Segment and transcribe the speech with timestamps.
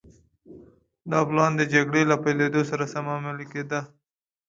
[1.11, 3.81] دا پلان د جګړې له پيلېدو سره سم عملي کېده.